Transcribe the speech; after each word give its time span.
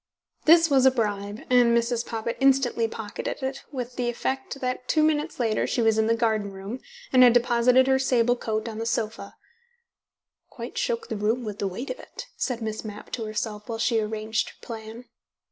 This 0.45 0.67
was 0.67 0.87
a 0.87 0.89
bribe, 0.89 1.41
and 1.51 1.77
Mrs. 1.77 2.03
Poppit 2.03 2.35
instantly 2.39 2.87
pocketed 2.87 3.43
it, 3.43 3.63
with 3.71 3.97
the 3.97 4.09
effect 4.09 4.59
that 4.59 4.87
two 4.87 5.03
minutes 5.03 5.39
later 5.39 5.67
she 5.67 5.79
was 5.79 5.99
in 5.99 6.07
the 6.07 6.15
garden 6.15 6.51
room, 6.51 6.79
and 7.13 7.21
had 7.21 7.33
deposited 7.33 7.85
her 7.85 7.99
sable 7.99 8.35
coat 8.35 8.67
on 8.67 8.79
the 8.79 8.87
sofa 8.87 9.35
("Quite 10.49 10.75
shook 10.75 11.07
the 11.09 11.15
room 11.17 11.43
with 11.45 11.59
the 11.59 11.67
weight 11.67 11.91
of 11.91 11.99
it," 11.99 12.25
said 12.35 12.63
Miss 12.63 12.83
Mapp 12.83 13.11
to 13.11 13.25
herself 13.25 13.69
while 13.69 13.77
she 13.77 13.99
arranged 13.99 14.49
her 14.49 14.55
plan). 14.63 15.05